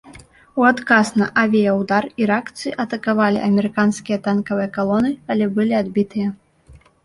[0.61, 6.27] У адказ на авіяўдар іракцы атакавалі амерыканскія танкавыя калоны, але былі адбітыя.